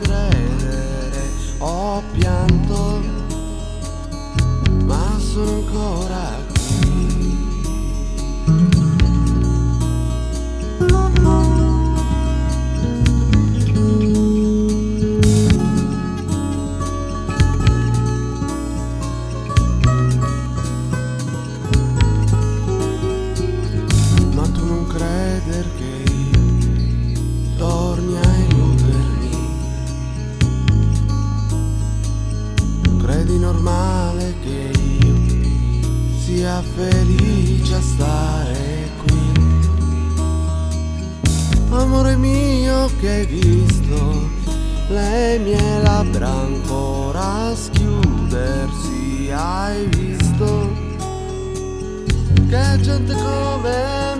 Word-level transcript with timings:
credere, 0.00 1.30
ho 1.58 2.02
pianto, 2.12 3.02
ma 4.84 5.18
sono 5.18 5.50
ancora 5.50 6.47
sia 36.48 36.62
felice 36.62 37.74
a 37.74 37.80
stare 37.80 38.90
qui. 39.02 39.32
Amore 41.70 42.16
mio 42.16 42.90
che 42.98 43.08
hai 43.08 43.26
visto 43.26 44.30
le 44.88 45.38
mie 45.42 45.82
labbra 45.82 46.28
ancora 46.28 47.54
schiudersi, 47.54 49.30
hai 49.30 49.86
visto 49.88 50.72
che 52.48 52.80
gente 52.80 53.12
come 53.12 54.14
me 54.16 54.17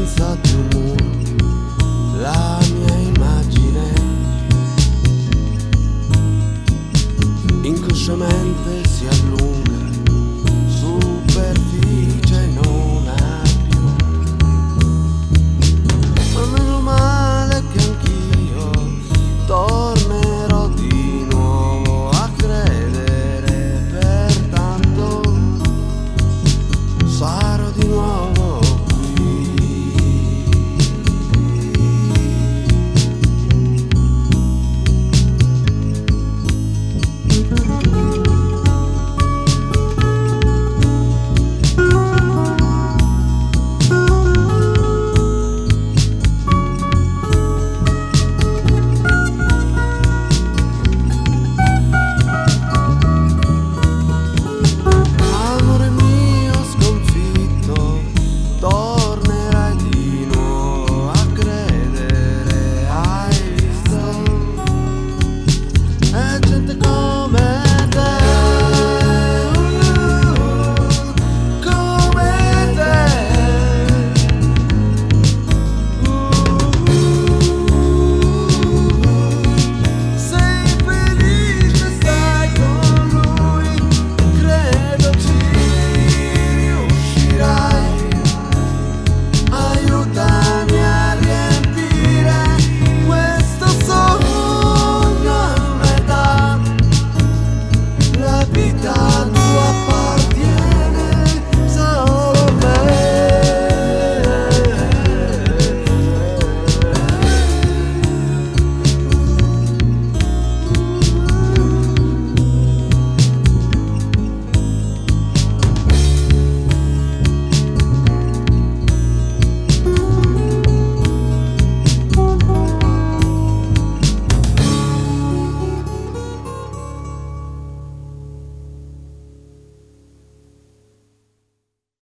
dança 0.00 0.69